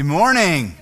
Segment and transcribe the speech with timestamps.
[0.00, 0.74] Good morning.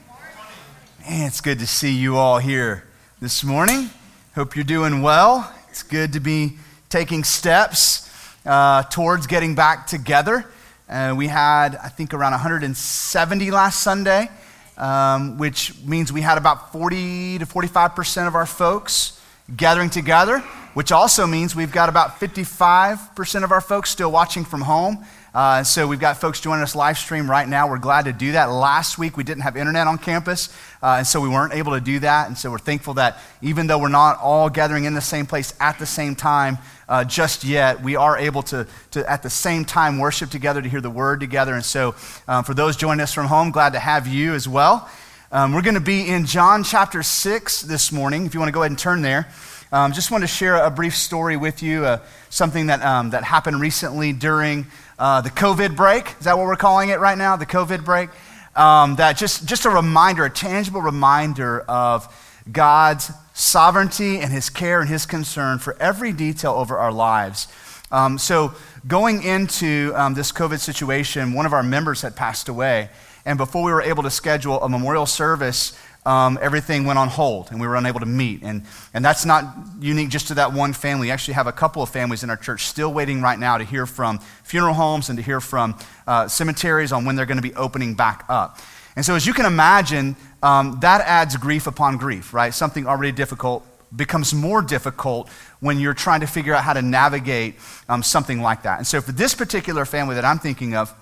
[1.00, 2.84] Man, it's good to see you all here
[3.20, 3.90] this morning.
[4.36, 5.52] Hope you're doing well.
[5.70, 6.56] It's good to be
[6.88, 8.08] taking steps
[8.46, 10.46] uh, towards getting back together.
[10.88, 14.30] Uh, we had, I think, around 170 last Sunday,
[14.76, 19.20] um, which means we had about 40 to 45% of our folks
[19.56, 20.38] gathering together,
[20.74, 25.04] which also means we've got about 55% of our folks still watching from home.
[25.34, 27.68] Uh, so we've got folks joining us live stream right now.
[27.68, 28.46] We're glad to do that.
[28.46, 30.48] Last week we didn't have internet on campus,
[30.82, 32.28] uh, and so we weren't able to do that.
[32.28, 35.52] And so we're thankful that even though we're not all gathering in the same place
[35.60, 36.56] at the same time
[36.88, 40.68] uh, just yet, we are able to, to at the same time worship together to
[40.68, 41.52] hear the word together.
[41.52, 41.94] And so
[42.26, 44.88] um, for those joining us from home, glad to have you as well.
[45.30, 48.24] Um, we're going to be in John chapter 6 this morning.
[48.24, 49.28] If you want to go ahead and turn there.
[49.70, 51.98] Um, just want to share a brief story with you, uh,
[52.30, 54.66] something that, um, that happened recently during
[54.98, 56.14] uh, the COVID break.
[56.18, 57.36] Is that what we're calling it right now?
[57.36, 58.10] The COVID break?
[58.56, 62.12] Um, that just, just a reminder, a tangible reminder of
[62.50, 67.46] God's sovereignty and his care and his concern for every detail over our lives.
[67.90, 68.52] Um, so,
[68.86, 72.90] going into um, this COVID situation, one of our members had passed away.
[73.24, 75.78] And before we were able to schedule a memorial service,
[76.08, 78.42] um, everything went on hold and we were unable to meet.
[78.42, 78.62] And,
[78.94, 79.44] and that's not
[79.78, 81.08] unique just to that one family.
[81.08, 83.64] We actually have a couple of families in our church still waiting right now to
[83.64, 87.42] hear from funeral homes and to hear from uh, cemeteries on when they're going to
[87.42, 88.58] be opening back up.
[88.96, 92.54] And so, as you can imagine, um, that adds grief upon grief, right?
[92.54, 95.28] Something already difficult becomes more difficult
[95.60, 97.56] when you're trying to figure out how to navigate
[97.88, 98.78] um, something like that.
[98.78, 100.92] And so, for this particular family that I'm thinking of,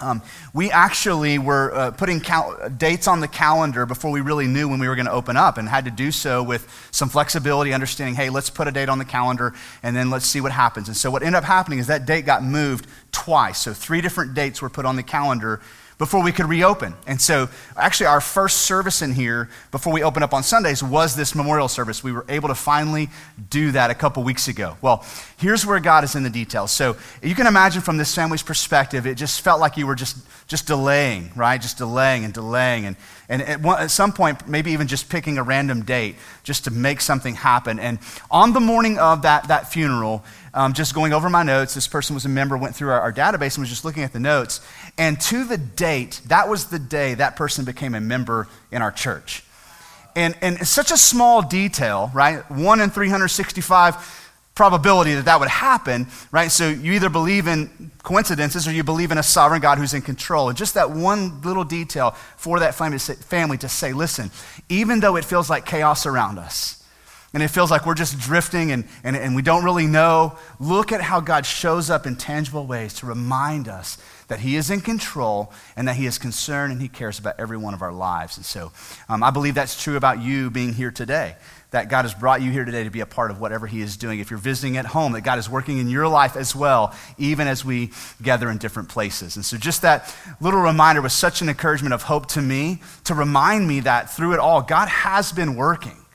[0.00, 0.22] um,
[0.54, 4.78] we actually were uh, putting cal- dates on the calendar before we really knew when
[4.78, 8.14] we were going to open up and had to do so with some flexibility, understanding,
[8.14, 10.88] hey, let's put a date on the calendar and then let's see what happens.
[10.88, 13.58] And so what ended up happening is that date got moved twice.
[13.58, 15.60] So three different dates were put on the calendar
[15.98, 16.94] before we could reopen.
[17.06, 21.16] And so, actually, our first service in here before we open up on Sundays was
[21.16, 22.02] this memorial service.
[22.02, 23.10] We were able to finally
[23.50, 24.76] do that a couple weeks ago.
[24.80, 25.04] Well,
[25.38, 26.70] here's where God is in the details.
[26.70, 30.16] So, you can imagine from this family's perspective, it just felt like you were just,
[30.46, 31.60] just delaying, right?
[31.60, 32.86] Just delaying and delaying.
[32.86, 32.96] And,
[33.28, 36.70] and at, one, at some point, maybe even just picking a random date just to
[36.70, 37.78] make something happen.
[37.78, 37.98] And
[38.30, 40.24] on the morning of that, that funeral,
[40.54, 41.74] um, just going over my notes.
[41.74, 44.12] This person was a member, went through our, our, database and was just looking at
[44.12, 44.60] the notes.
[44.96, 48.90] And to the date, that was the day that person became a member in our
[48.90, 49.44] church.
[50.16, 52.50] And, and it's such a small detail, right?
[52.50, 54.27] One in 365
[54.58, 56.50] probability that that would happen, right?
[56.50, 60.02] So you either believe in coincidences or you believe in a sovereign God who's in
[60.02, 60.48] control.
[60.48, 64.32] And just that one little detail for that family to say, listen,
[64.68, 66.82] even though it feels like chaos around us,
[67.34, 70.36] and it feels like we're just drifting and, and, and we don't really know.
[70.58, 73.98] Look at how God shows up in tangible ways to remind us
[74.28, 77.58] that He is in control and that He is concerned and He cares about every
[77.58, 78.38] one of our lives.
[78.38, 78.72] And so
[79.10, 81.36] um, I believe that's true about you being here today.
[81.70, 83.98] That God has brought you here today to be a part of whatever He is
[83.98, 84.20] doing.
[84.20, 87.46] If you're visiting at home, that God is working in your life as well, even
[87.46, 87.90] as we
[88.22, 89.36] gather in different places.
[89.36, 93.14] And so, just that little reminder was such an encouragement of hope to me to
[93.14, 96.06] remind me that through it all, God has been working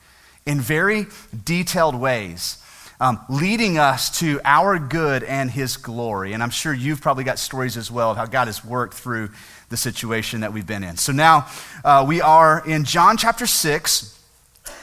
[0.46, 1.06] in very
[1.44, 2.58] detailed ways,
[3.00, 6.32] um, leading us to our good and His glory.
[6.32, 9.30] And I'm sure you've probably got stories as well of how God has worked through
[9.68, 10.96] the situation that we've been in.
[10.96, 11.48] So now
[11.84, 14.23] uh, we are in John chapter 6.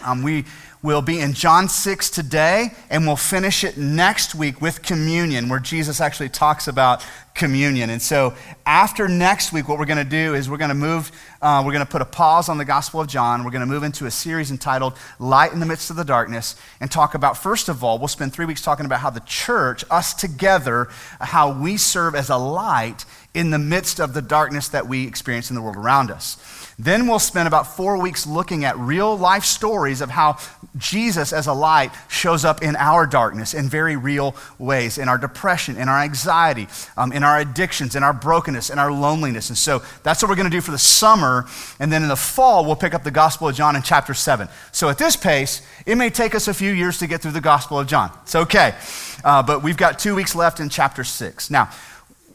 [0.03, 0.46] Um, we
[0.84, 5.59] will be in John 6 today, and we'll finish it next week with communion, where
[5.59, 7.06] Jesus actually talks about
[7.36, 7.92] communion.
[7.92, 8.34] And so,
[8.66, 11.12] after next week, what we're going to do is we're going to move,
[11.42, 13.44] uh, we're going to put a pause on the Gospel of John.
[13.44, 16.56] We're going to move into a series entitled Light in the Midst of the Darkness
[16.80, 19.86] and talk about, first of all, we'll spend three weeks talking about how the church,
[19.92, 24.88] us together, how we serve as a light in the midst of the darkness that
[24.88, 26.38] we experience in the world around us.
[26.78, 30.38] Then we'll spend about four weeks looking at real life stories of how
[30.78, 35.18] Jesus, as a light, shows up in our darkness in very real ways, in our
[35.18, 39.50] depression, in our anxiety, um, in our addictions, in our brokenness, in our loneliness.
[39.50, 41.46] And so that's what we're going to do for the summer.
[41.80, 44.50] And then in the fall, we'll pick up the Gospel of John in chapter 7.
[44.72, 47.42] So at this pace, it may take us a few years to get through the
[47.42, 48.12] Gospel of John.
[48.24, 48.75] It's okay.
[49.24, 51.51] Uh, but we've got two weeks left in chapter 6.
[51.51, 51.69] Now,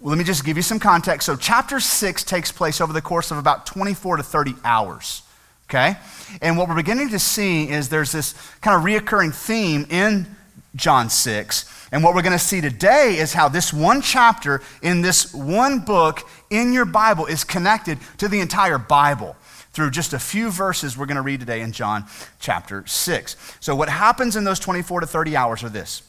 [0.06, 1.26] well, let me just give you some context.
[1.26, 5.22] So, chapter 6 takes place over the course of about 24 to 30 hours.
[5.68, 5.96] Okay?
[6.40, 10.28] And what we're beginning to see is there's this kind of reoccurring theme in
[10.76, 11.88] John 6.
[11.90, 15.80] And what we're going to see today is how this one chapter in this one
[15.80, 16.20] book
[16.50, 19.34] in your Bible is connected to the entire Bible
[19.72, 22.04] through just a few verses we're going to read today in John
[22.38, 23.56] chapter 6.
[23.58, 26.02] So, what happens in those 24 to 30 hours are this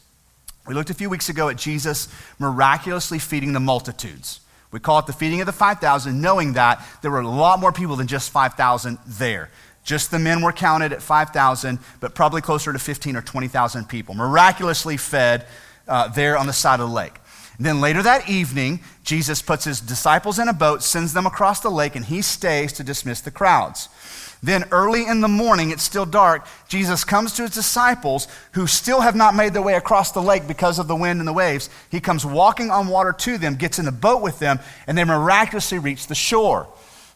[0.68, 5.06] we looked a few weeks ago at Jesus miraculously feeding the multitudes We call it
[5.06, 8.30] the feeding of the 5,000, knowing that there were a lot more people than just
[8.30, 9.48] 5,000 there.
[9.82, 14.14] Just the men were counted at 5,000, but probably closer to 15 or 20,000 people,
[14.14, 15.46] miraculously fed
[15.88, 17.14] uh, there on the side of the lake.
[17.56, 21.60] And then later that evening, Jesus puts his disciples in a boat, sends them across
[21.60, 23.88] the lake, and he stays to dismiss the crowds.
[24.42, 29.00] Then, early in the morning, it's still dark, Jesus comes to his disciples who still
[29.00, 31.68] have not made their way across the lake because of the wind and the waves.
[31.90, 35.04] He comes walking on water to them, gets in the boat with them, and they
[35.04, 36.68] miraculously reach the shore.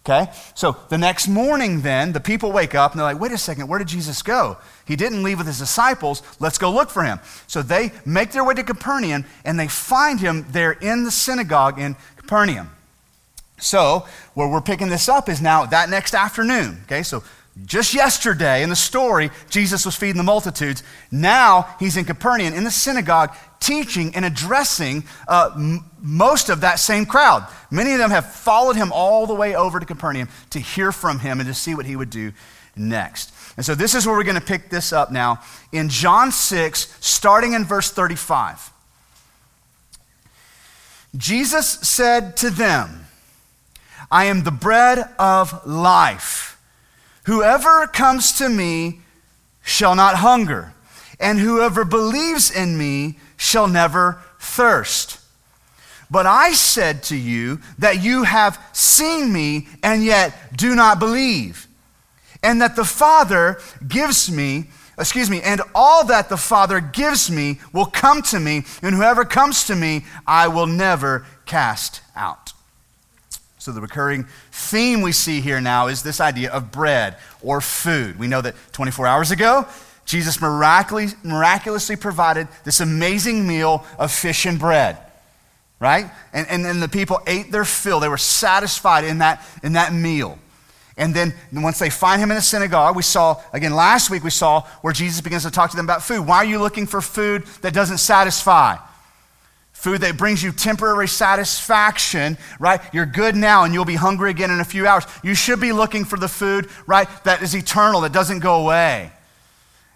[0.05, 0.33] Okay?
[0.57, 3.69] So the next morning, then, the people wake up and they're like, wait a second,
[3.69, 4.57] where did Jesus go?
[4.85, 6.23] He didn't leave with his disciples.
[6.41, 7.21] Let's go look for him.
[7.47, 11.79] So they make their way to Capernaum and they find him there in the synagogue
[11.79, 12.71] in Capernaum.
[13.63, 16.81] So, where we're picking this up is now that next afternoon.
[16.85, 17.23] Okay, so
[17.67, 20.83] just yesterday in the story, Jesus was feeding the multitudes.
[21.11, 26.81] Now he's in Capernaum in the synagogue teaching and addressing uh, m- most of that
[26.81, 27.47] same crowd.
[27.71, 31.21] Many of them have followed him all the way over to Capernaum to hear from
[31.21, 32.33] him and to see what he would do
[32.75, 33.33] next.
[33.57, 35.41] And so this is where we're going to pick this up now
[35.73, 38.73] in John 6, starting in verse 35.
[41.17, 43.07] Jesus said to them,
[44.11, 46.61] I am the bread of life.
[47.25, 49.01] Whoever comes to me
[49.63, 50.75] shall not hunger,
[51.21, 55.21] and whoever believes in me shall never thirst.
[56.11, 61.69] But I said to you that you have seen me and yet do not believe,
[62.43, 67.59] and that the Father gives me excuse me, and all that the Father gives me
[67.73, 72.52] will come to me, and whoever comes to me, I will never cast out.
[73.63, 78.19] So, the recurring theme we see here now is this idea of bread or food.
[78.19, 79.69] We know that 24 hours ago,
[80.05, 84.99] Jesus miraculously, miraculously provided this amazing meal of fish and bread,
[85.79, 86.11] right?
[86.33, 88.01] And, and then the people ate their fill.
[88.01, 90.41] They were satisfied in that, in that meal.
[90.97, 94.31] And then once they find him in the synagogue, we saw, again, last week we
[94.31, 96.27] saw where Jesus begins to talk to them about food.
[96.27, 98.77] Why are you looking for food that doesn't satisfy?
[99.83, 102.81] Food that brings you temporary satisfaction, right?
[102.93, 105.05] You're good now and you'll be hungry again in a few hours.
[105.25, 109.11] You should be looking for the food, right, that is eternal, that doesn't go away.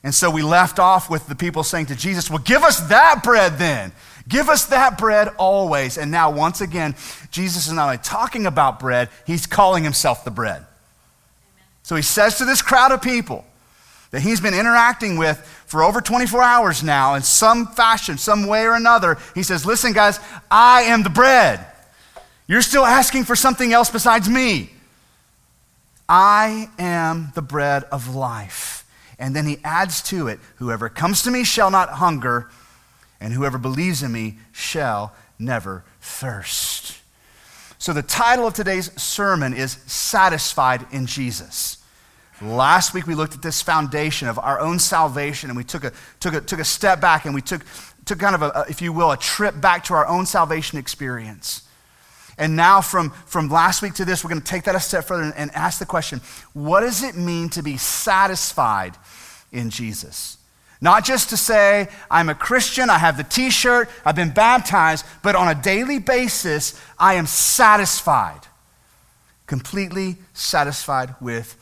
[0.02, 3.22] And so we left off with the people saying to Jesus, Well, give us that
[3.22, 3.92] bread then.
[4.28, 5.98] Give us that bread always.
[5.98, 6.96] And now, once again,
[7.30, 10.56] Jesus is not only talking about bread, he's calling himself the bread.
[10.56, 10.66] Amen.
[11.84, 13.44] So he says to this crowd of people
[14.10, 18.64] that he's been interacting with for over 24 hours now in some fashion, some way
[18.64, 19.18] or another.
[19.34, 20.20] He says, Listen, guys,
[20.50, 21.64] I am the bread.
[22.46, 24.70] You're still asking for something else besides me.
[26.08, 28.84] I am the bread of life.
[29.18, 32.50] And then he adds to it, Whoever comes to me shall not hunger,
[33.20, 37.00] and whoever believes in me shall never thirst.
[37.78, 41.78] So, the title of today's sermon is Satisfied in Jesus.
[42.42, 45.92] Last week we looked at this foundation of our own salvation and we took a,
[46.20, 47.62] took a, took a step back and we took,
[48.04, 51.62] took kind of, a, if you will, a trip back to our own salvation experience.
[52.38, 55.04] And now, from, from last week to this, we're going to take that a step
[55.04, 56.20] further and, and ask the question
[56.52, 58.94] what does it mean to be satisfied
[59.50, 60.36] in Jesus?
[60.78, 65.06] Not just to say, I'm a Christian, I have the t shirt, I've been baptized,
[65.22, 68.40] but on a daily basis, I am satisfied,
[69.46, 71.56] completely satisfied with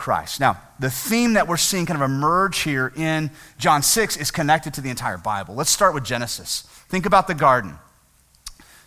[0.00, 0.40] Christ.
[0.40, 4.72] Now, the theme that we're seeing kind of emerge here in John 6 is connected
[4.74, 5.54] to the entire Bible.
[5.54, 6.62] Let's start with Genesis.
[6.88, 7.76] Think about the garden.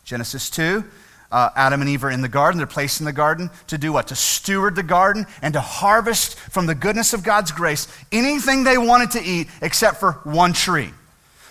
[0.03, 0.83] Genesis 2,
[1.31, 2.57] uh, Adam and Eve are in the garden.
[2.57, 4.07] They're placed in the garden to do what?
[4.07, 8.79] To steward the garden and to harvest from the goodness of God's grace anything they
[8.79, 10.89] wanted to eat except for one tree.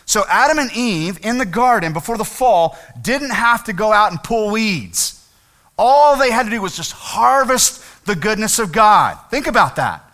[0.06, 4.10] So Adam and Eve in the garden before the fall didn't have to go out
[4.10, 5.24] and pull weeds.
[5.78, 9.18] All they had to do was just harvest the goodness of God.
[9.30, 10.04] Think about that.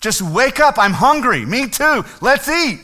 [0.00, 0.78] Just wake up.
[0.78, 1.44] I'm hungry.
[1.46, 2.04] Me too.
[2.20, 2.80] Let's eat.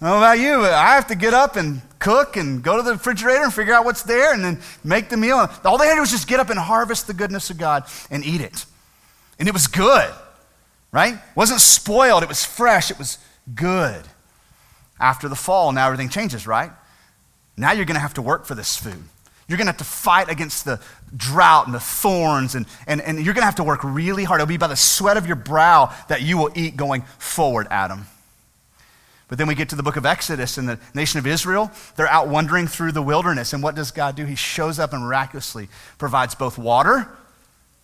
[0.00, 0.64] How about you?
[0.64, 3.86] I have to get up and cook and go to the refrigerator and figure out
[3.86, 5.48] what's there and then make the meal.
[5.64, 7.84] All they had to do was just get up and harvest the goodness of God
[8.10, 8.66] and eat it.
[9.38, 10.12] And it was good,
[10.92, 11.14] right?
[11.14, 13.16] It wasn't spoiled, it was fresh, it was
[13.54, 14.02] good.
[15.00, 16.70] After the fall, now everything changes, right?
[17.56, 19.02] Now you're going to have to work for this food.
[19.46, 20.80] You're going to have to fight against the
[21.14, 24.40] drought and the thorns, and, and, and you're going to have to work really hard.
[24.40, 28.06] It'll be by the sweat of your brow that you will eat going forward, Adam.
[29.28, 32.08] But then we get to the book of Exodus, and the nation of Israel, they're
[32.08, 33.52] out wandering through the wilderness.
[33.52, 34.24] And what does God do?
[34.24, 37.08] He shows up and miraculously provides both water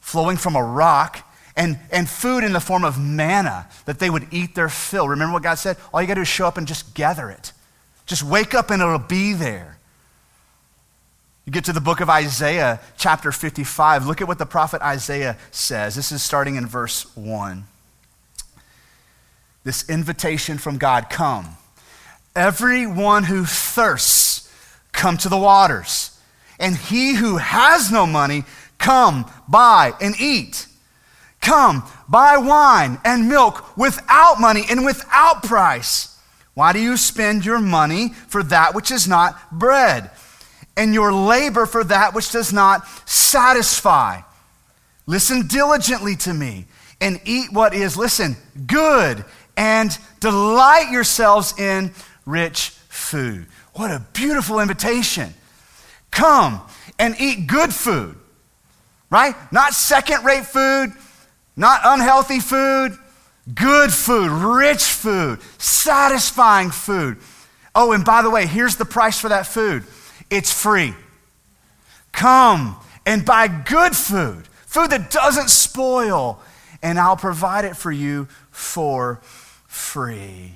[0.01, 1.27] flowing from a rock
[1.57, 5.09] and, and food in the form of manna that they would eat their fill.
[5.09, 5.77] Remember what God said?
[5.93, 7.53] All you got to do is show up and just gather it.
[8.07, 9.77] Just wake up and it'll be there.
[11.45, 14.07] You get to the book of Isaiah, chapter 55.
[14.07, 15.95] Look at what the prophet Isaiah says.
[15.95, 17.65] This is starting in verse 1.
[19.65, 21.57] This invitation from God come.
[22.37, 24.53] Everyone who thirsts,
[24.93, 26.19] come to the waters.
[26.59, 28.45] And he who has no money,
[28.79, 30.67] come, buy, and eat.
[31.41, 36.19] Come, buy wine and milk without money and without price.
[36.55, 40.11] Why do you spend your money for that which is not bread,
[40.81, 44.23] and your labor for that which does not satisfy?
[45.05, 46.65] Listen diligently to me
[47.03, 48.35] and eat what is, listen,
[48.67, 49.23] good,
[49.59, 51.93] and delight yourselves in
[52.25, 53.47] rich food.
[53.75, 55.35] What a beautiful invitation.
[56.11, 56.63] Come
[56.99, 58.17] and eat good food,
[59.11, 59.35] right?
[59.53, 60.95] Not second rate food,
[61.57, 62.97] not unhealthy food,
[63.55, 67.19] good food, rich food, satisfying food.
[67.75, 69.85] Oh, and by the way, here's the price for that food
[70.31, 70.95] it's free.
[72.13, 76.41] Come and buy good food, food that doesn't spoil,
[76.83, 79.21] and I'll provide it for you for
[79.67, 80.53] free.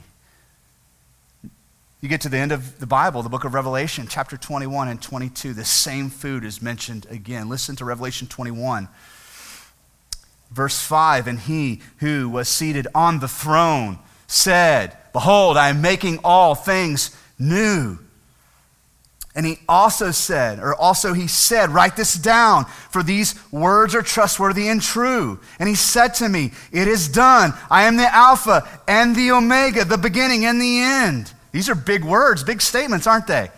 [2.00, 5.00] You get to the end of the Bible, the book of Revelation, chapter 21 and
[5.00, 7.48] 22, the same food is mentioned again.
[7.48, 8.88] Listen to Revelation 21.
[10.50, 16.18] Verse 5 And he who was seated on the throne said, Behold, I am making
[16.22, 17.98] all things new.
[19.36, 24.02] And he also said, or also he said, Write this down, for these words are
[24.02, 25.40] trustworthy and true.
[25.58, 27.52] And he said to me, It is done.
[27.68, 31.32] I am the Alpha and the Omega, the beginning and the end.
[31.50, 33.50] These are big words, big statements, aren't they?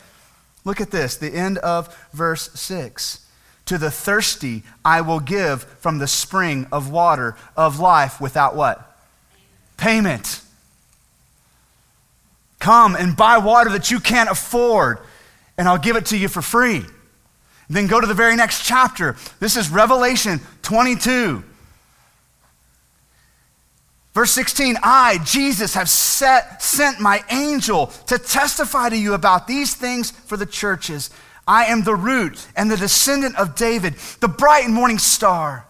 [0.65, 3.27] Look at this, the end of verse 6.
[3.67, 8.97] To the thirsty, I will give from the spring of water of life without what?
[9.77, 10.41] Payment.
[12.59, 14.99] Come and buy water that you can't afford,
[15.59, 16.85] and I'll give it to you for free.
[17.69, 19.17] Then go to the very next chapter.
[19.41, 21.43] This is Revelation 22.
[24.15, 29.75] Verse 16, I, Jesus, have set, sent my angel to testify to you about these
[29.75, 31.11] things for the churches.
[31.47, 35.67] I am the root and the descendant of David, the bright and morning star.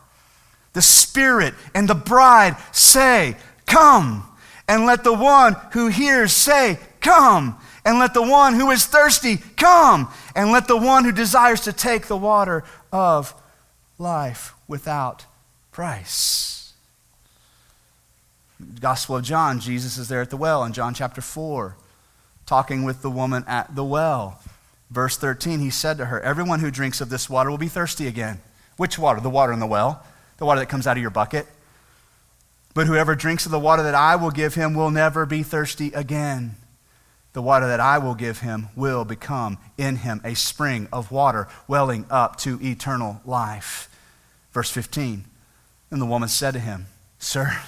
[0.74, 4.22] The Spirit and the bride say, Come.
[4.68, 7.58] And let the one who hears say, Come.
[7.86, 10.12] And let the one who is thirsty come.
[10.34, 13.32] And let the one who desires to take the water of
[13.96, 15.24] life without
[15.70, 16.72] price.
[18.80, 21.76] Gospel of John, Jesus is there at the well in John chapter 4,
[22.44, 24.40] talking with the woman at the well.
[24.90, 28.08] Verse 13, he said to her, Everyone who drinks of this water will be thirsty
[28.08, 28.40] again.
[28.76, 29.20] Which water?
[29.20, 30.04] The water in the well,
[30.38, 31.46] the water that comes out of your bucket.
[32.74, 35.92] But whoever drinks of the water that I will give him will never be thirsty
[35.92, 36.56] again.
[37.36, 41.48] The water that I will give him will become in him a spring of water
[41.68, 43.94] welling up to eternal life.
[44.52, 45.26] Verse 15,
[45.90, 46.86] and the woman said to him,
[47.18, 47.58] Sir,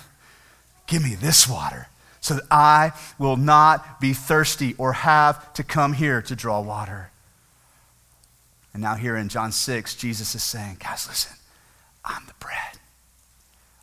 [0.86, 1.88] give me this water
[2.22, 7.10] so that I will not be thirsty or have to come here to draw water.
[8.72, 11.36] And now, here in John 6, Jesus is saying, Guys, listen,
[12.06, 12.78] I'm the bread,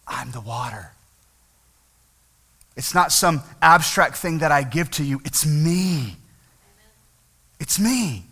[0.08, 0.95] I'm the water.
[2.75, 6.17] It's not some abstract thing that I give to you, it's me.
[7.60, 8.25] It's me.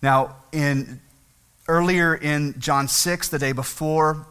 [0.00, 1.00] Now, in
[1.68, 4.26] earlier in John 6, the day before,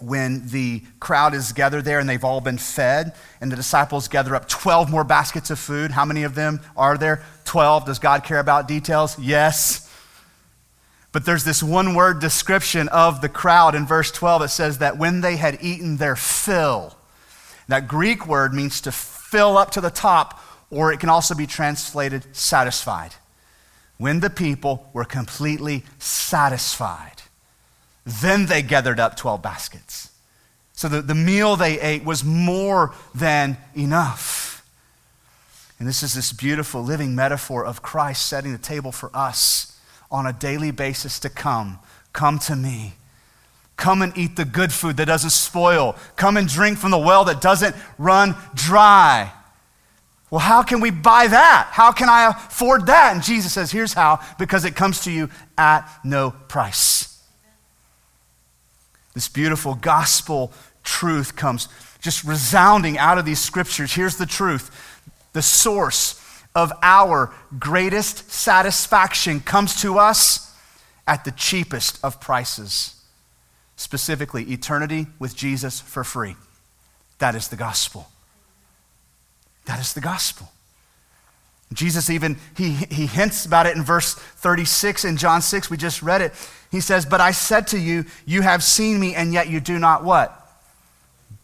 [0.00, 4.34] when the crowd is gathered there and they've all been fed, and the disciples gather
[4.34, 5.90] up 12 more baskets of food.
[5.90, 7.22] How many of them are there?
[7.44, 7.86] 12.
[7.86, 9.18] Does God care about details?
[9.18, 9.89] Yes.
[11.12, 14.42] But there's this one word description of the crowd in verse 12.
[14.42, 16.96] It says that when they had eaten their fill,
[17.68, 20.40] that Greek word means to fill up to the top,
[20.70, 23.14] or it can also be translated satisfied.
[23.98, 27.22] When the people were completely satisfied.
[28.06, 30.10] Then they gathered up 12 baskets.
[30.72, 34.64] So the, the meal they ate was more than enough.
[35.78, 39.69] And this is this beautiful living metaphor of Christ setting the table for us
[40.10, 41.78] on a daily basis to come.
[42.12, 42.94] Come to me.
[43.76, 45.96] Come and eat the good food that doesn't spoil.
[46.16, 49.32] Come and drink from the well that doesn't run dry.
[50.30, 51.68] Well, how can we buy that?
[51.72, 53.14] How can I afford that?
[53.14, 57.20] And Jesus says, here's how because it comes to you at no price.
[59.14, 60.52] This beautiful gospel
[60.84, 61.68] truth comes
[62.00, 63.92] just resounding out of these scriptures.
[63.92, 64.70] Here's the truth
[65.32, 66.19] the source
[66.54, 70.54] of our greatest satisfaction comes to us
[71.06, 73.00] at the cheapest of prices,
[73.76, 76.36] specifically, eternity with Jesus for free.
[77.18, 78.08] That is the gospel.
[79.66, 80.50] That is the gospel.
[81.72, 86.02] Jesus even he, he hints about it in verse 36 in John 6 we just
[86.02, 86.32] read it.
[86.72, 89.78] He says, "But I said to you, you have seen me and yet you do
[89.78, 90.36] not what?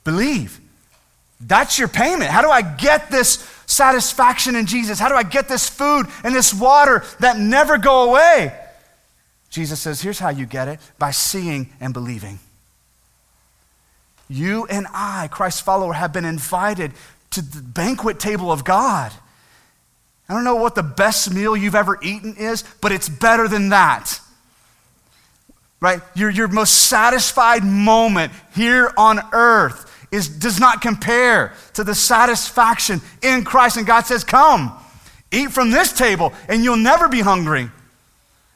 [0.02, 0.60] Believe."
[1.40, 2.30] That's your payment.
[2.30, 3.36] How do I get this
[3.66, 4.98] satisfaction in Jesus?
[4.98, 8.56] How do I get this food and this water that never go away?
[9.50, 12.38] Jesus says, Here's how you get it by seeing and believing.
[14.28, 16.92] You and I, Christ's follower, have been invited
[17.30, 19.12] to the banquet table of God.
[20.28, 23.68] I don't know what the best meal you've ever eaten is, but it's better than
[23.68, 24.20] that.
[25.80, 26.00] Right?
[26.14, 33.00] Your, your most satisfied moment here on earth is, does not compare to the satisfaction
[33.22, 33.76] in Christ.
[33.76, 34.72] And God says, Come,
[35.32, 37.70] eat from this table, and you'll never be hungry.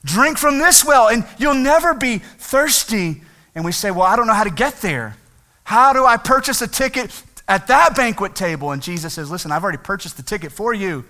[0.04, 3.22] Drink from this well, and you'll never be thirsty.
[3.54, 5.16] And we say, Well, I don't know how to get there.
[5.64, 8.72] How do I purchase a ticket at that banquet table?
[8.72, 11.04] And Jesus says, Listen, I've already purchased the ticket for you.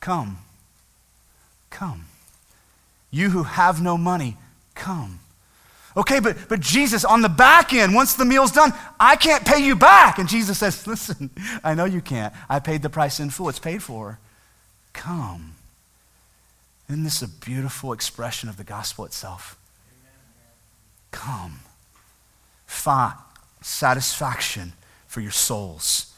[0.00, 0.38] Come.
[1.70, 2.06] Come.
[3.10, 4.36] You who have no money,
[4.74, 5.20] come.
[5.96, 9.64] Okay, but, but Jesus, on the back end, once the meal's done, I can't pay
[9.64, 10.18] you back.
[10.18, 11.30] And Jesus says, Listen,
[11.62, 12.32] I know you can't.
[12.48, 14.18] I paid the price in full, it's paid for.
[14.92, 15.54] Come.
[16.88, 19.56] Isn't this a beautiful expression of the gospel itself?
[21.10, 21.60] Come.
[22.66, 23.14] Find
[23.60, 24.72] satisfaction
[25.06, 26.12] for your souls.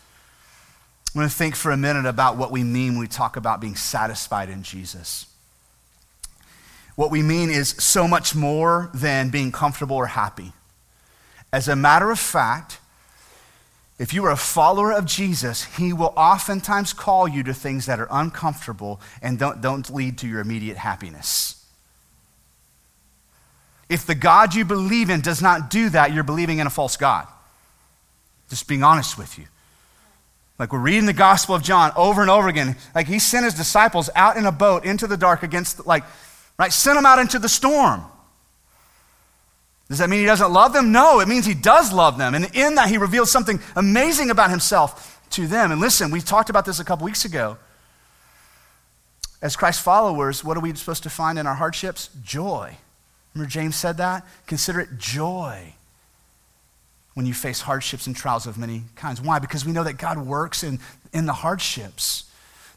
[1.15, 3.61] I'm going to think for a minute about what we mean when we talk about
[3.61, 5.27] being satisfied in Jesus.
[6.97, 10.53] What we mean is so much more than being comfortable or happy.
[11.53, 12.79] As a matter of fact,
[13.99, 18.01] if you are a follower of Jesus, he will oftentimes call you to things that
[18.01, 21.65] are uncomfortable and don't, don't lead to your immediate happiness.
[23.89, 26.97] If the God you believe in does not do that, you're believing in a false
[26.97, 27.29] God.
[28.51, 29.45] Just being honest with you.
[30.59, 32.77] Like we're reading the Gospel of John over and over again.
[32.95, 36.05] Like he sent his disciples out in a boat into the dark against, like,
[36.59, 36.73] right?
[36.73, 38.05] Send them out into the storm.
[39.89, 40.93] Does that mean he doesn't love them?
[40.93, 42.35] No, it means he does love them.
[42.35, 45.73] And in that, he reveals something amazing about himself to them.
[45.73, 47.59] And listen, we talked about this a couple weeks ago.
[49.43, 52.09] As Christ followers, what are we supposed to find in our hardships?
[52.25, 52.77] Joy.
[53.35, 54.27] Remember, James said that?
[54.47, 55.75] Consider it joy
[57.15, 59.21] when you face hardships and trials of many kinds.
[59.21, 59.39] Why?
[59.39, 60.79] Because we know that God works in,
[61.13, 62.25] in the hardships.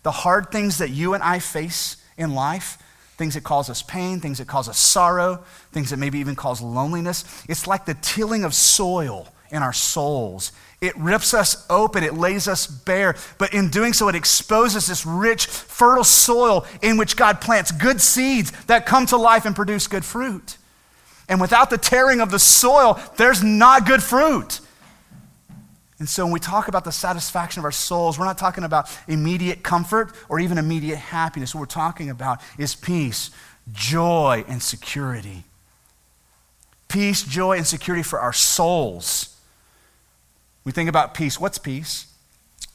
[0.03, 2.77] The hard things that you and I face in life,
[3.17, 6.61] things that cause us pain, things that cause us sorrow, things that maybe even cause
[6.61, 7.43] loneliness.
[7.49, 10.51] It's like the tilling of soil in our souls.
[10.79, 15.05] It rips us open, it lays us bare, but in doing so, it exposes this
[15.07, 19.87] rich, fertile soil in which God plants good seeds that come to life and produce
[19.87, 20.57] good fruit.
[21.27, 24.61] And without the tearing of the soil, there's not good fruit.
[25.99, 28.89] And so when we talk about the satisfaction of our souls, we're not talking about
[29.07, 31.55] immediate comfort or even immediate happiness.
[31.55, 33.31] What we're talking about is peace,
[33.73, 35.43] joy, and security.
[36.87, 39.35] Peace, joy, and security for our souls.
[40.63, 41.39] We think about peace.
[41.39, 42.05] What's peace?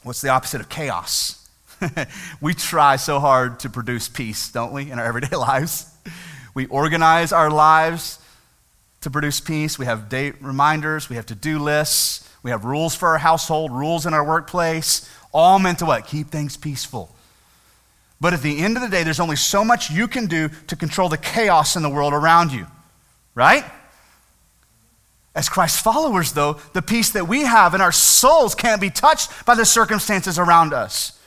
[0.03, 1.49] What's the opposite of chaos?
[2.41, 5.95] we try so hard to produce peace, don't we, in our everyday lives?
[6.55, 8.19] We organize our lives
[9.03, 9.79] to produce peace.
[9.79, 12.29] We have date reminders, we have to do lists.
[12.43, 16.07] We have rules for our household, rules in our workplace, all meant to what?
[16.07, 17.15] Keep things peaceful.
[18.21, 20.77] But at the end of the day, there's only so much you can do to
[20.77, 22.67] control the chaos in the world around you,
[23.35, 23.65] right?
[25.35, 29.45] As Christ followers, though, the peace that we have in our souls can't be touched
[29.47, 31.19] by the circumstances around us.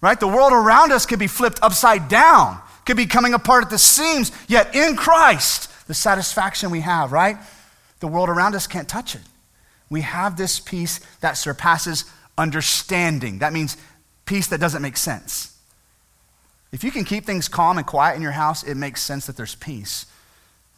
[0.00, 0.18] Right?
[0.18, 3.78] The world around us could be flipped upside down, could be coming apart at the
[3.78, 7.36] seams, yet in Christ, the satisfaction we have, right?
[8.00, 9.22] The world around us can't touch it
[9.92, 12.06] we have this peace that surpasses
[12.38, 13.40] understanding.
[13.40, 13.76] That means
[14.24, 15.56] peace that doesn't make sense.
[16.72, 19.36] If you can keep things calm and quiet in your house, it makes sense that
[19.36, 20.06] there's peace,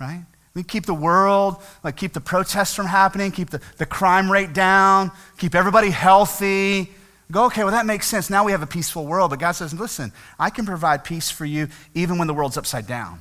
[0.00, 0.24] right?
[0.54, 4.52] We keep the world, like keep the protests from happening, keep the, the crime rate
[4.52, 6.92] down, keep everybody healthy.
[7.30, 8.28] Go, okay, well, that makes sense.
[8.28, 9.30] Now we have a peaceful world.
[9.30, 12.88] But God says, listen, I can provide peace for you even when the world's upside
[12.88, 13.20] down.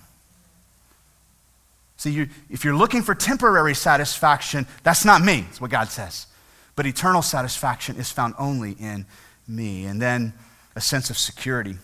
[2.03, 6.27] See, you, if you're looking for temporary satisfaction, that's not me, That's what God says.
[6.75, 9.05] But eternal satisfaction is found only in
[9.47, 9.85] me.
[9.85, 10.33] And then
[10.75, 11.77] a sense of security.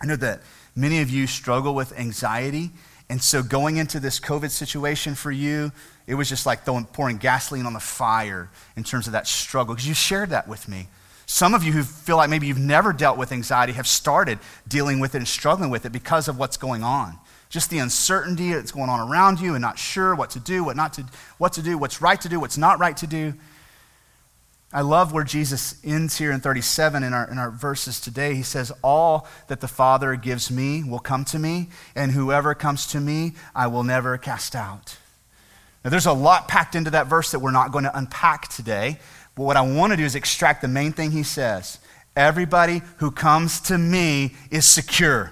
[0.00, 0.40] I know that
[0.74, 2.70] many of you struggle with anxiety.
[3.10, 5.70] And so going into this COVID situation for you,
[6.06, 9.74] it was just like throwing, pouring gasoline on the fire in terms of that struggle,
[9.74, 10.88] because you shared that with me.
[11.26, 14.98] Some of you who feel like maybe you've never dealt with anxiety have started dealing
[14.98, 17.18] with it and struggling with it because of what's going on.
[17.48, 20.76] Just the uncertainty that's going on around you and not sure what to do, what
[20.76, 21.04] not to,
[21.38, 23.34] what to do, what's right to do, what's not right to do.
[24.72, 28.34] I love where Jesus ends here in 37 in our, in our verses today.
[28.34, 32.86] He says, All that the Father gives me will come to me, and whoever comes
[32.88, 34.98] to me, I will never cast out.
[35.84, 38.98] Now, there's a lot packed into that verse that we're not going to unpack today.
[39.36, 41.78] But what I want to do is extract the main thing he says.
[42.16, 45.30] Everybody who comes to me is secure,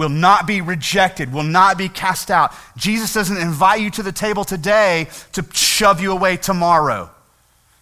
[0.00, 2.54] will not be rejected, will not be cast out.
[2.74, 7.10] Jesus doesn't invite you to the table today to shove you away tomorrow.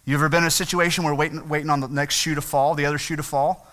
[0.03, 2.75] You ever been in a situation where waiting, waiting on the next shoe to fall,
[2.75, 3.65] the other shoe to fall?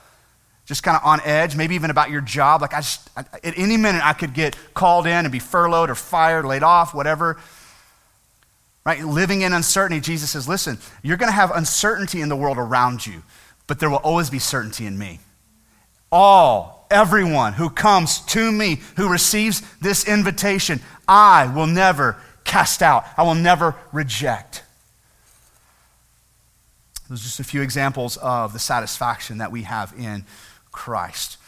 [0.64, 2.62] Just kind of on edge, maybe even about your job.
[2.62, 5.90] Like, I just, I, at any minute, I could get called in and be furloughed
[5.90, 7.40] or fired, laid off, whatever.
[8.84, 9.04] Right?
[9.04, 13.04] Living in uncertainty, Jesus says, listen, you're going to have uncertainty in the world around
[13.04, 13.24] you,
[13.66, 15.18] but there will always be certainty in me.
[16.12, 23.04] All, everyone who comes to me, who receives this invitation, I will never cast out,
[23.16, 24.62] I will never reject.
[27.08, 30.24] Those are just a few examples of the satisfaction that we have in
[30.72, 31.38] Christ.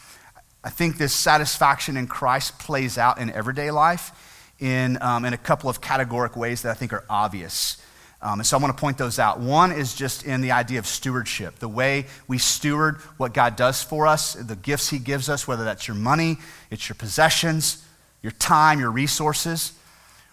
[0.62, 4.12] I think this satisfaction in Christ plays out in everyday life
[4.58, 7.76] in, um, in a couple of categoric ways that I think are obvious.
[8.20, 9.38] Um, and so I want to point those out.
[9.38, 13.82] One is just in the idea of stewardship, the way we steward what God does
[13.82, 16.38] for us, the gifts He gives us, whether that's your money,
[16.70, 17.84] it's your possessions,
[18.22, 19.72] your time, your resources.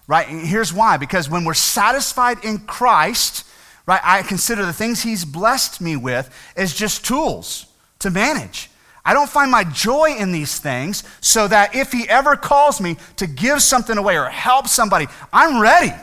[0.07, 0.27] Right?
[0.27, 3.45] And here's why because when we're satisfied in Christ,
[3.85, 4.01] right?
[4.03, 7.65] I consider the things he's blessed me with as just tools
[7.99, 8.69] to manage.
[9.03, 12.97] I don't find my joy in these things so that if he ever calls me
[13.17, 15.93] to give something away or help somebody, I'm ready.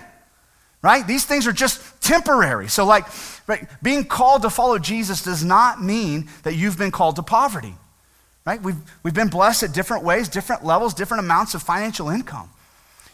[0.83, 1.07] Right?
[1.07, 2.69] These things are just temporary.
[2.69, 3.07] So, like,
[3.47, 7.75] right, being called to follow Jesus does not mean that you've been called to poverty.
[8.45, 8.61] Right?
[8.61, 12.51] We've, we've been blessed at different ways, different levels, different amounts of financial income.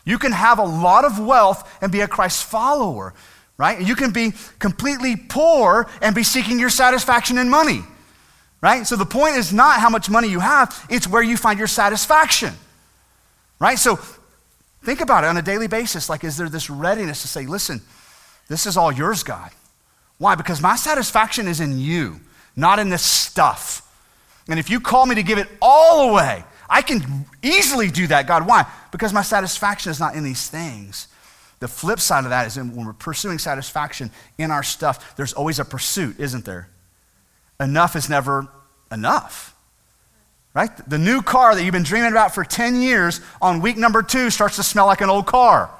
[0.07, 3.13] You can have a lot of wealth and be a Christ follower
[3.59, 3.81] right?
[3.83, 7.83] You can be completely poor and be seeking your satisfaction in money,
[8.63, 8.87] right?
[8.87, 11.69] So the point is not how much money you have, it's where you find your
[11.69, 12.55] satisfaction,
[13.59, 13.79] right?
[13.79, 13.99] So
[14.83, 16.09] think about it on a daily basis.
[16.09, 17.81] Like, is there this readiness to say, listen,
[18.49, 19.51] this is all yours, God?
[20.19, 20.35] Why?
[20.35, 22.21] Because my satisfaction is in you,
[22.57, 23.83] not in this stuff.
[24.49, 28.27] And if you call me to give it all away, I can easily do that,
[28.27, 28.47] God.
[28.47, 28.67] Why?
[28.91, 31.09] Because my satisfaction is not in these things.
[31.61, 35.59] The flip side of that is when we're pursuing satisfaction in our stuff, there's always
[35.59, 36.69] a pursuit, isn't there?
[37.61, 38.49] Enough is never
[38.93, 39.55] enough.
[40.59, 40.77] Right?
[40.89, 44.29] The new car that you've been dreaming about for 10 years on week number two
[44.29, 45.71] starts to smell like an old car.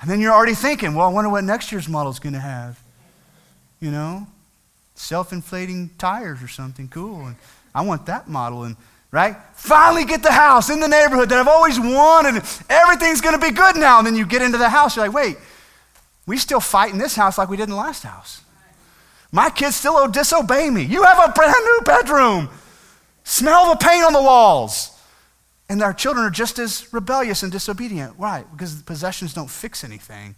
[0.00, 2.38] And then you're already thinking, well, I wonder what next year's model is going to
[2.38, 2.78] have.
[3.80, 4.28] You know?
[4.94, 7.26] Self inflating tires or something cool.
[7.26, 7.34] And
[7.74, 8.62] I want that model.
[8.62, 8.76] And
[9.10, 9.34] right?
[9.54, 12.40] Finally get the house in the neighborhood that I've always wanted.
[12.70, 13.98] Everything's going to be good now.
[13.98, 15.36] And then you get into the house, you're like, wait,
[16.28, 18.42] we still fight in this house like we did in the last house.
[19.32, 20.84] My kids still disobey me.
[20.84, 22.50] You have a brand new bedroom.
[23.26, 24.96] Smell the paint on the walls.
[25.68, 28.16] And our children are just as rebellious and disobedient.
[28.16, 28.44] Why?
[28.52, 30.36] because possessions don't fix anything.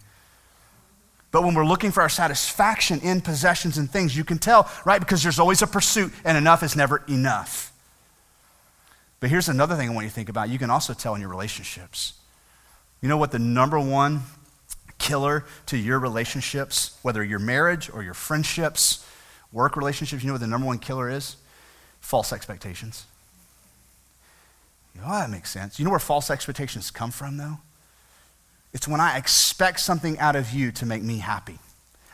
[1.29, 4.99] But when we're looking for our satisfaction in possessions and things, you can tell, right?
[4.99, 7.71] Because there's always a pursuit, and enough is never enough.
[9.19, 10.49] But here's another thing I want you to think about.
[10.49, 12.13] You can also tell in your relationships.
[13.01, 14.21] You know what the number one
[14.97, 19.07] killer to your relationships, whether your marriage or your friendships,
[19.51, 21.35] work relationships, you know what the number one killer is?
[21.99, 23.05] False expectations.
[25.05, 25.79] Oh, that makes sense.
[25.79, 27.59] You know where false expectations come from, though?
[28.73, 31.59] It's when I expect something out of you to make me happy.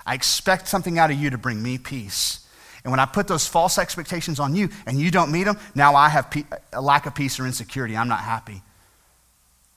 [0.06, 2.46] I expect something out of you to bring me peace.
[2.84, 5.96] And when I put those false expectations on you and you don't meet them, now
[5.96, 7.98] I have pe- a lack of peace or insecurity.
[7.98, 8.62] I'm not happy.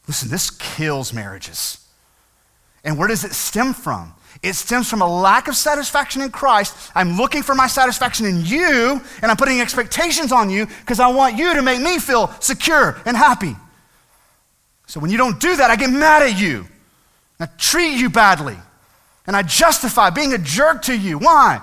[0.07, 1.79] Listen, this kills marriages.
[2.85, 4.13] And where does it stem from?
[4.43, 6.93] It stems from a lack of satisfaction in Christ.
[6.95, 11.09] I'm looking for my satisfaction in you, and I'm putting expectations on you because I
[11.09, 13.57] want you to make me feel secure and happy.
[14.87, 16.67] So when you don't do that, I get mad at you.
[17.41, 18.57] I treat you badly.
[19.27, 21.19] And I justify being a jerk to you.
[21.19, 21.61] Why?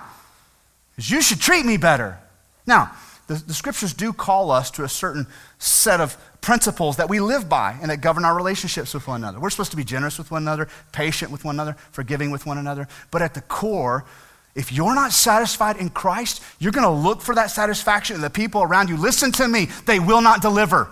[0.91, 2.19] Because you should treat me better.
[2.67, 2.91] Now,
[3.27, 5.25] the, the, scriptures do call us to a certain
[5.57, 9.39] set of principles that we live by and that govern our relationships with one another.
[9.39, 12.59] We're supposed to be generous with one another, patient with one another, forgiving with one
[12.59, 12.87] another.
[13.09, 14.05] But at the core,
[14.53, 18.29] if you're not satisfied in Christ, you're going to look for that satisfaction in the
[18.29, 18.95] people around you.
[18.95, 20.87] Listen to me, they will not deliver,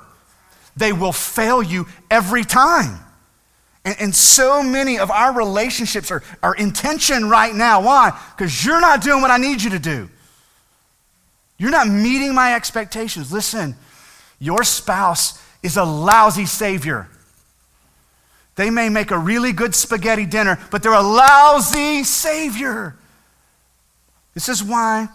[0.76, 3.00] they will fail you every time.
[3.86, 7.84] And, and so many of our relationships are, are in tension right now.
[7.84, 8.20] Why?
[8.36, 10.10] Because you're not doing what I need you to do.
[11.60, 13.32] You're not meeting my expectations.
[13.32, 13.76] Listen,
[14.40, 17.08] your spouse is a lousy savior.
[18.56, 22.96] They may make a really good spaghetti dinner, but they're a lousy savior.
[24.36, 25.08] This is why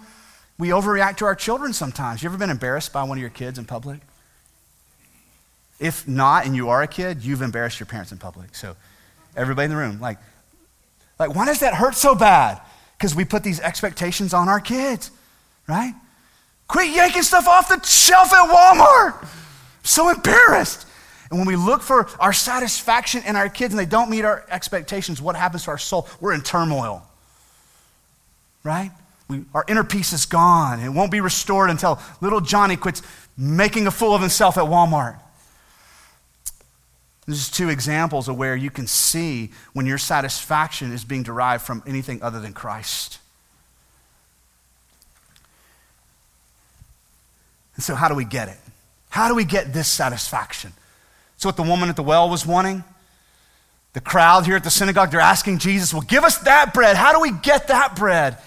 [0.58, 2.22] we overreact to our children sometimes.
[2.22, 4.00] You ever been embarrassed by one of your kids in public?
[5.78, 8.56] If not, and you are a kid, you've embarrassed your parents in public.
[8.56, 8.74] So,
[9.36, 10.18] everybody in the room, like,
[11.20, 12.60] like why does that hurt so bad?
[12.96, 15.12] Because we put these expectations on our kids,
[15.68, 15.94] right?
[16.66, 19.28] Quit yanking stuff off the shelf at Walmart.
[19.82, 20.86] So embarrassed.
[21.30, 24.46] And when we look for our satisfaction in our kids and they don't meet our
[24.50, 26.08] expectations, what happens to our soul?
[26.20, 27.02] We're in turmoil,
[28.64, 28.90] right?
[29.28, 30.80] We, our inner peace is gone.
[30.80, 33.02] It won't be restored until little Johnny quits
[33.36, 35.20] making a fool of himself at Walmart.
[37.26, 41.82] There's two examples of where you can see when your satisfaction is being derived from
[41.86, 43.18] anything other than Christ.
[47.74, 48.56] And so, how do we get it?
[49.10, 50.72] How do we get this satisfaction?
[51.36, 52.84] It's what the woman at the well was wanting.
[53.92, 56.96] The crowd here at the synagogue, they're asking Jesus, Well, give us that bread.
[56.96, 58.38] How do we get that bread?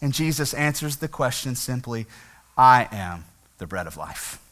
[0.00, 2.06] And Jesus answers the question simply
[2.56, 3.24] I am
[3.58, 4.42] the bread of life.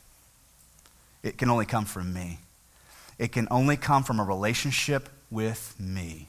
[1.22, 2.38] It can only come from me.
[3.18, 6.28] It can only come from a relationship with me.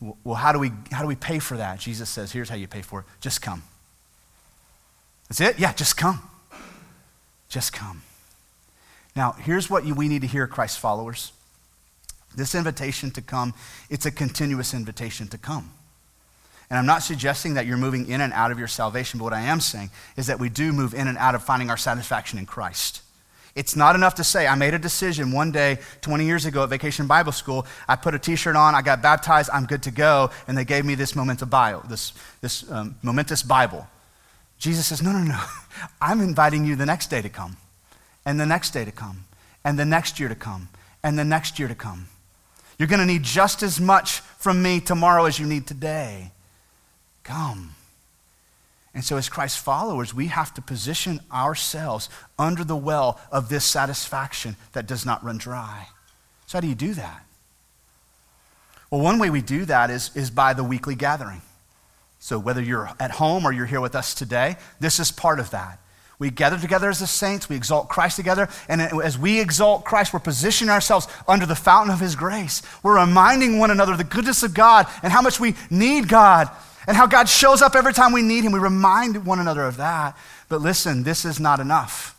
[0.00, 1.80] Well, how do we, how do we pay for that?
[1.80, 3.62] Jesus says, here's how you pay for it just come.
[5.28, 5.58] That's it?
[5.58, 6.22] Yeah, just come.
[7.56, 8.02] Just come.
[9.16, 11.32] Now, here's what we need to hear, Christ followers.
[12.36, 13.54] This invitation to come,
[13.88, 15.70] it's a continuous invitation to come.
[16.68, 19.32] And I'm not suggesting that you're moving in and out of your salvation, but what
[19.32, 19.88] I am saying
[20.18, 23.00] is that we do move in and out of finding our satisfaction in Christ.
[23.54, 26.68] It's not enough to say, I made a decision one day 20 years ago at
[26.68, 27.66] Vacation Bible School.
[27.88, 30.66] I put a t shirt on, I got baptized, I'm good to go, and they
[30.66, 31.14] gave me this
[31.46, 31.84] Bible.
[31.88, 33.88] This, this um, momentous Bible.
[34.58, 35.40] Jesus says, No, no, no.
[36.00, 37.56] I'm inviting you the next day to come,
[38.24, 39.24] and the next day to come,
[39.64, 40.68] and the next year to come,
[41.02, 42.08] and the next year to come.
[42.78, 46.32] You're going to need just as much from me tomorrow as you need today.
[47.24, 47.74] Come.
[48.94, 53.64] And so, as Christ's followers, we have to position ourselves under the well of this
[53.64, 55.88] satisfaction that does not run dry.
[56.46, 57.26] So, how do you do that?
[58.90, 61.42] Well, one way we do that is, is by the weekly gathering.
[62.18, 65.50] So, whether you're at home or you're here with us today, this is part of
[65.50, 65.78] that.
[66.18, 70.14] We gather together as the saints, we exalt Christ together, and as we exalt Christ,
[70.14, 72.62] we're positioning ourselves under the fountain of His grace.
[72.82, 76.48] We're reminding one another the goodness of God and how much we need God
[76.86, 78.52] and how God shows up every time we need Him.
[78.52, 80.16] We remind one another of that.
[80.48, 82.16] But listen, this is not enough.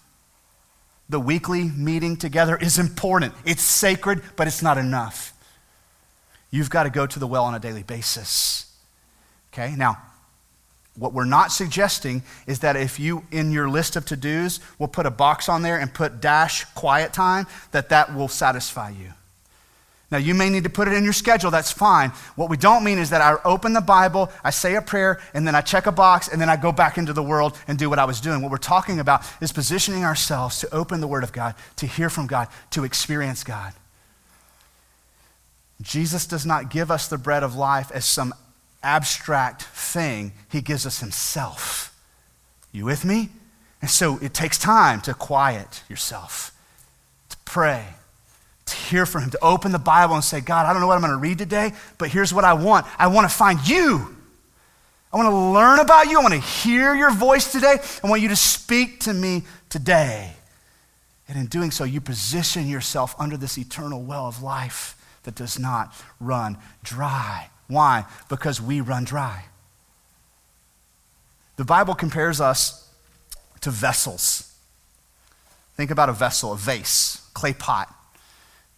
[1.10, 5.34] The weekly meeting together is important, it's sacred, but it's not enough.
[6.52, 8.67] You've got to go to the well on a daily basis.
[9.58, 9.76] Okay?
[9.76, 9.98] Now,
[10.96, 14.88] what we're not suggesting is that if you, in your list of to dos, will
[14.88, 19.14] put a box on there and put dash quiet time, that that will satisfy you.
[20.10, 22.12] Now, you may need to put it in your schedule, that's fine.
[22.36, 25.46] What we don't mean is that I open the Bible, I say a prayer, and
[25.46, 27.90] then I check a box, and then I go back into the world and do
[27.90, 28.42] what I was doing.
[28.42, 32.10] What we're talking about is positioning ourselves to open the Word of God, to hear
[32.10, 33.74] from God, to experience God.
[35.82, 38.34] Jesus does not give us the bread of life as some
[38.88, 41.96] abstract thing, He gives us Himself.
[42.72, 43.30] You with me?
[43.82, 46.52] And so it takes time to quiet yourself,
[47.30, 47.86] to pray
[48.68, 50.96] to hear from Him, to open the Bible and say, God, I don't know what
[50.96, 52.86] I'm going to read today, but here's what I want.
[53.00, 54.16] I want to find you.
[55.12, 56.20] I want to learn about you.
[56.20, 57.78] I want to hear your voice today.
[58.04, 60.34] I want you to speak to me today.
[61.30, 65.58] And in doing so, you position yourself under this eternal well of life that does
[65.58, 67.50] not run dry.
[67.68, 68.06] Why?
[68.30, 69.46] Because we run dry.
[71.58, 72.90] The Bible compares us
[73.62, 74.54] to vessels.
[75.76, 77.94] Think about a vessel, a vase, clay pot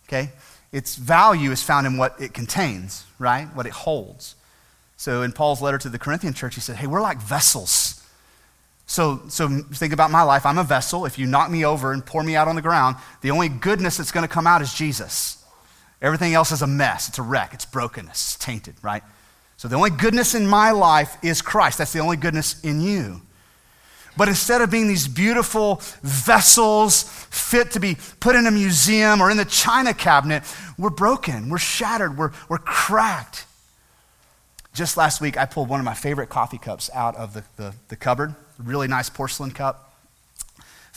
[0.10, 0.32] okay?
[0.72, 3.46] Its value is found in what it contains, right?
[3.56, 4.36] What it holds.
[4.98, 7.96] So in Paul's letter to the Corinthian church, he said, hey, we're like vessels.
[8.86, 10.46] So, so think about my life.
[10.46, 11.06] I'm a vessel.
[11.06, 13.98] If you knock me over and pour me out on the ground, the only goodness
[13.98, 15.39] that's going to come out is Jesus.
[16.02, 17.10] Everything else is a mess.
[17.10, 17.54] It's a wreck.
[17.54, 18.36] It's brokenness.
[18.36, 19.04] It's tainted, right?
[19.58, 21.80] So the only goodness in my life is Christ.
[21.80, 23.22] That's the only goodness in you.
[24.16, 29.30] But instead of being these beautiful vessels fit to be put in a museum or
[29.30, 30.44] in the china cabinet,
[30.78, 33.46] we're broken, we're shattered, we're, we're cracked.
[34.74, 37.74] Just last week, I pulled one of my favorite coffee cups out of the, the,
[37.90, 39.89] the cupboard, really nice porcelain cup.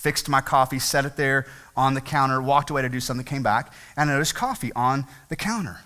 [0.03, 3.45] Fixed my coffee, set it there on the counter, walked away to do something, came
[3.45, 5.79] back, and noticed coffee on the counter.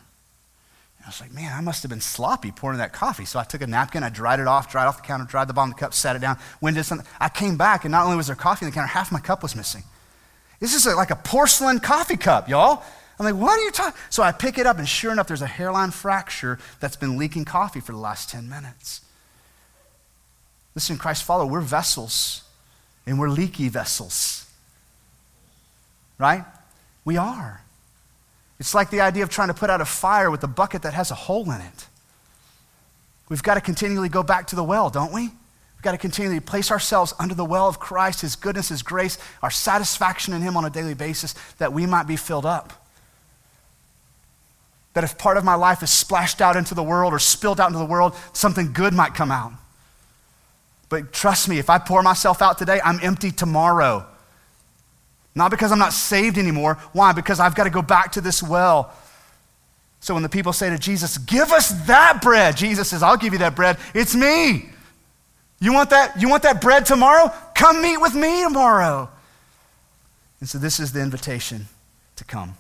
[1.05, 3.27] I was like, man, I must have been sloppy pouring that coffee.
[3.27, 5.53] So I took a napkin, I dried it off, dried off the counter, dried the
[5.53, 7.07] bottom of the cup, sat it down, went did something.
[7.21, 9.43] I came back, and not only was there coffee in the counter, half my cup
[9.43, 9.83] was missing.
[10.61, 12.83] This is like a porcelain coffee cup, y'all.
[13.21, 14.01] I'm like, what are you talking?
[14.09, 17.45] So I pick it up, and sure enough, there's a hairline fracture that's been leaking
[17.45, 19.03] coffee for the last 10 minutes.
[20.75, 22.43] Listen, Christ follower, we're vessels,
[23.07, 24.47] and we're leaky vessels.
[26.19, 26.45] Right?
[27.05, 27.63] We are.
[28.59, 30.95] It's like the idea of trying to put out a fire with a bucket that
[30.95, 31.87] has a hole in it.
[33.29, 35.23] We've got to continually go back to the well, don't we?
[35.23, 39.19] We've got to continually place ourselves under the well of Christ, His goodness, His grace,
[39.43, 42.87] our satisfaction in Him on a daily basis, that we might be filled up.
[44.95, 47.67] That if part of my life is splashed out into the world or spilled out
[47.67, 49.53] into the world, something good might come out.
[50.89, 54.07] But trust me, if I pour myself out today, I'm empty tomorrow.
[55.35, 56.75] Not because I'm not saved anymore.
[56.93, 57.13] Why?
[57.13, 58.93] Because I've got to go back to this well.
[60.01, 63.33] So when the people say to Jesus, Give us that bread, Jesus says, I'll give
[63.33, 63.77] you that bread.
[63.95, 64.71] It's me.
[65.59, 66.21] You want that?
[66.21, 67.33] You want that bread tomorrow?
[67.55, 69.11] Come meet with me tomorrow.
[70.41, 71.67] And so this is the invitation
[72.17, 72.55] to come.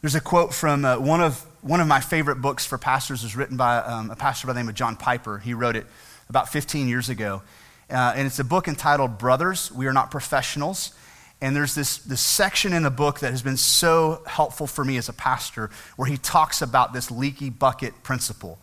[0.00, 3.36] There's a quote from uh, one, of, one of my favorite books for pastors, is
[3.36, 5.38] written by um, a pastor by the name of John Piper.
[5.38, 5.86] He wrote it
[6.28, 7.42] about 15 years ago.
[7.90, 10.92] Uh, and it's a book entitled Brothers, We Are Not Professionals.
[11.40, 14.96] And there's this, this section in the book that has been so helpful for me
[14.96, 18.58] as a pastor where he talks about this leaky bucket principle.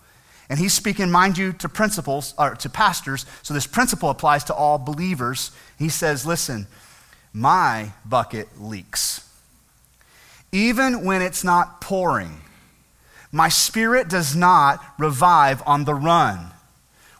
[0.50, 3.26] And he's speaking, mind you, to principals or to pastors.
[3.42, 5.52] So this principle applies to all believers.
[5.80, 6.68] He says, listen,
[7.34, 9.26] my bucket leaks
[10.56, 12.42] even when it's not pouring.
[13.32, 16.52] My spirit does not revive on the run.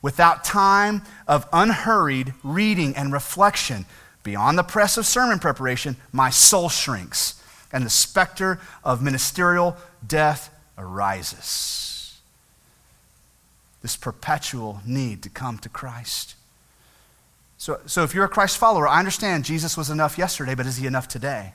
[0.02, 3.86] Without time of unhurried reading and reflection,
[4.24, 7.42] beyond the press of sermon preparation, my soul shrinks,
[7.72, 12.20] and the specter of ministerial death arises.
[13.82, 16.36] This perpetual need to come to Christ.
[17.58, 20.78] So, so if you're a Christ follower, I understand Jesus was enough yesterday, but is
[20.78, 21.54] he enough today?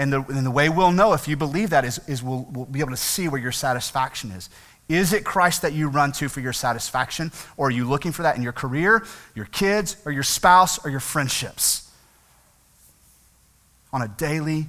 [0.00, 2.64] And the, and the way we'll know if you believe that is, is we'll, we'll
[2.64, 4.48] be able to see where your satisfaction is.
[4.88, 7.30] Is it Christ that you run to for your satisfaction?
[7.58, 10.90] Or are you looking for that in your career, your kids, or your spouse, or
[10.90, 11.92] your friendships?
[13.92, 14.68] On a daily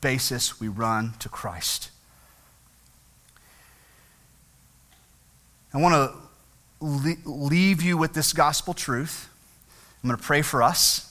[0.00, 1.90] basis, we run to Christ.
[5.74, 6.12] I want
[6.80, 6.88] to
[7.28, 9.28] leave you with this gospel truth.
[10.04, 11.07] I'm going to pray for us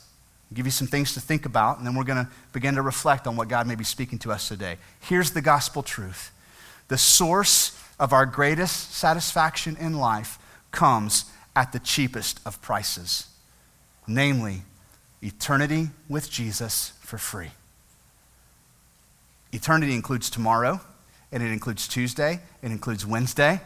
[0.54, 3.28] give you some things to think about, and then we're going to begin to reflect
[3.28, 4.78] on what God may be speaking to us today.
[5.02, 6.32] Here's the gospel truth
[6.88, 10.40] the source of our greatest satisfaction in life
[10.72, 13.28] comes at the cheapest of prices,
[14.08, 14.62] namely,
[15.22, 17.52] eternity with Jesus for free.
[19.52, 20.80] Eternity includes tomorrow,
[21.32, 23.60] and it includes Tuesday, it includes Wednesday,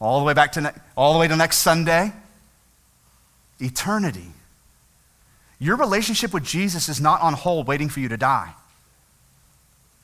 [0.00, 2.12] all the way back to ne- all the way to next Sunday.
[3.60, 4.26] Eternity
[5.62, 8.52] your relationship with Jesus is not on hold waiting for you to die.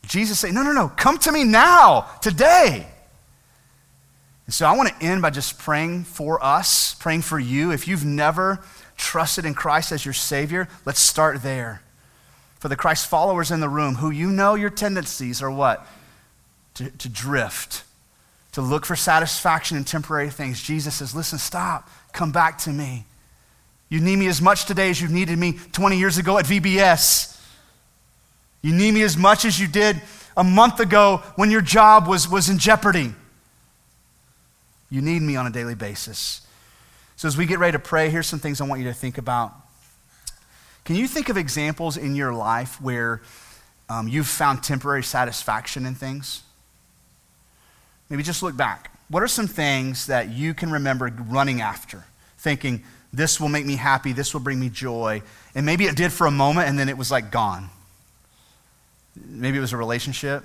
[0.07, 2.87] Jesus said, No, no, no, come to me now, today.
[4.47, 7.73] And so I want to end by just praying for us, praying for you.
[7.73, 8.61] If you've never
[8.97, 11.83] trusted in Christ as your Savior, let's start there.
[12.61, 15.85] For the Christ followers in the room who you know your tendencies are what?
[16.75, 17.83] To, to drift,
[18.53, 20.63] to look for satisfaction in temporary things.
[20.63, 23.07] Jesus says, Listen, stop, come back to me.
[23.89, 27.41] You need me as much today as you needed me 20 years ago at VBS.
[28.61, 30.01] You need me as much as you did
[30.37, 33.15] a month ago when your job was, was in jeopardy.
[34.91, 36.43] You need me on a daily basis.
[37.17, 39.19] So, as we get ready to pray, here's some things I want you to think
[39.19, 39.53] about.
[40.85, 43.21] Can you think of examples in your life where
[43.91, 46.43] um, you've found temporary satisfaction in things?
[48.09, 48.93] Maybe just look back.
[49.09, 52.05] What are some things that you can remember running after,
[52.39, 54.13] thinking, this will make me happy.
[54.13, 55.23] This will bring me joy.
[55.55, 57.71] And maybe it did for a moment and then it was like gone.
[59.17, 60.45] Maybe it was a relationship.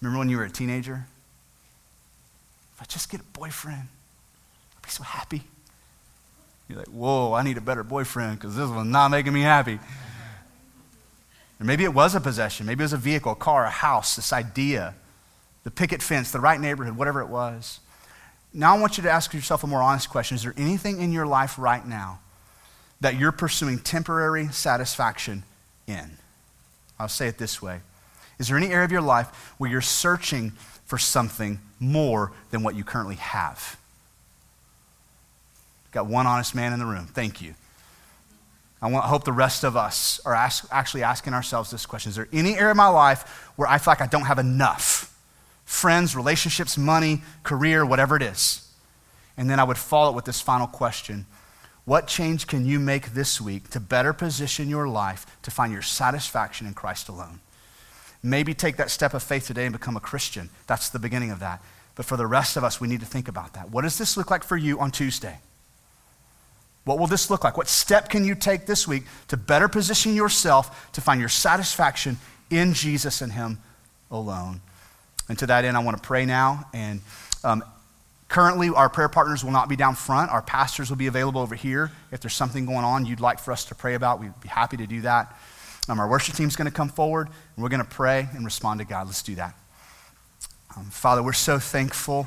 [0.00, 1.06] Remember when you were a teenager?
[2.74, 3.88] If I just get a boyfriend,
[4.76, 5.42] I'll be so happy.
[6.68, 9.78] You're like, whoa, I need a better boyfriend because this one's not making me happy.
[11.60, 12.66] Or maybe it was a possession.
[12.66, 14.94] Maybe it was a vehicle, a car, a house, this idea,
[15.62, 17.80] the picket fence, the right neighborhood, whatever it was.
[18.56, 20.36] Now I want you to ask yourself a more honest question.
[20.36, 22.20] Is there anything in your life right now
[23.00, 25.42] that you're pursuing temporary satisfaction
[25.88, 26.18] in?
[26.98, 27.80] I'll say it this way
[28.38, 30.52] Is there any area of your life where you're searching
[30.86, 33.76] for something more than what you currently have?
[35.90, 37.06] Got one honest man in the room.
[37.06, 37.54] Thank you.
[38.80, 42.10] I, want, I hope the rest of us are ask, actually asking ourselves this question
[42.10, 45.10] Is there any area of my life where I feel like I don't have enough?
[45.64, 48.68] Friends, relationships, money, career, whatever it is.
[49.36, 51.26] And then I would follow it with this final question
[51.84, 55.82] What change can you make this week to better position your life to find your
[55.82, 57.40] satisfaction in Christ alone?
[58.22, 60.48] Maybe take that step of faith today and become a Christian.
[60.66, 61.62] That's the beginning of that.
[61.94, 63.70] But for the rest of us, we need to think about that.
[63.70, 65.38] What does this look like for you on Tuesday?
[66.84, 67.56] What will this look like?
[67.56, 72.18] What step can you take this week to better position yourself to find your satisfaction
[72.50, 73.58] in Jesus and Him
[74.10, 74.60] alone?
[75.28, 76.64] And to that end, I want to pray now.
[76.72, 77.00] And
[77.42, 77.64] um,
[78.28, 80.30] currently, our prayer partners will not be down front.
[80.30, 81.90] Our pastors will be available over here.
[82.12, 84.76] If there's something going on you'd like for us to pray about, we'd be happy
[84.76, 85.34] to do that.
[85.88, 88.80] Um, our worship team's going to come forward, and we're going to pray and respond
[88.80, 89.06] to God.
[89.06, 89.54] Let's do that.
[90.76, 92.26] Um, Father, we're so thankful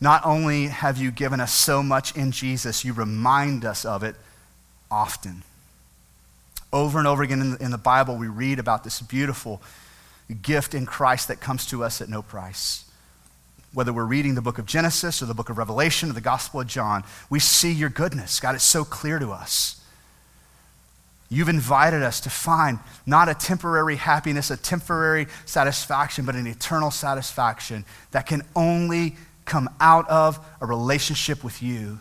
[0.00, 4.14] not only have you given us so much in Jesus, you remind us of it
[4.90, 5.42] often.
[6.72, 9.60] Over and over again in the, in the Bible, we read about this beautiful
[10.34, 12.84] gift in Christ that comes to us at no price.
[13.72, 16.60] Whether we're reading the book of Genesis or the book of Revelation or the Gospel
[16.60, 18.40] of John, we see your goodness.
[18.40, 19.80] God, it's so clear to us.
[21.30, 26.90] You've invited us to find not a temporary happiness, a temporary satisfaction, but an eternal
[26.90, 32.00] satisfaction that can only come out of a relationship with you.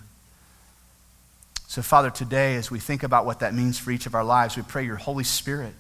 [1.68, 4.56] So, Father, today, as we think about what that means for each of our lives,
[4.56, 5.74] we pray your Holy Spirit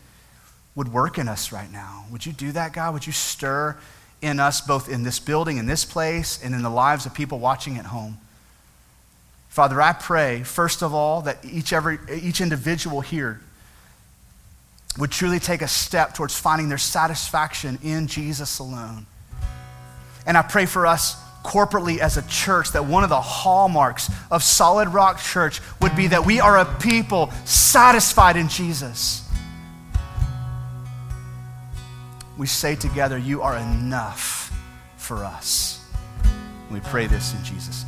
[0.77, 2.05] would work in us right now.
[2.11, 2.93] Would you do that, God?
[2.93, 3.75] Would you stir
[4.21, 7.39] in us, both in this building, in this place, and in the lives of people
[7.39, 8.19] watching at home?
[9.49, 13.41] Father, I pray, first of all, that each, every, each individual here
[14.99, 19.07] would truly take a step towards finding their satisfaction in Jesus alone.
[20.27, 24.43] And I pray for us corporately as a church that one of the hallmarks of
[24.43, 29.26] Solid Rock Church would be that we are a people satisfied in Jesus.
[32.37, 34.51] We say together, You are enough
[34.97, 35.85] for us.
[36.69, 37.86] We pray this in Jesus' name.